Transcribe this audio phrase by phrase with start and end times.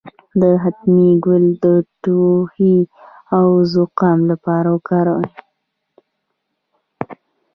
[0.41, 1.65] د ختمي ګل د
[2.01, 2.77] ټوخي
[3.37, 5.29] او زکام لپاره وکاروئ